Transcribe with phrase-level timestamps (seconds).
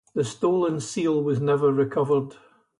[0.15, 2.35] The stolen seal was never recovered.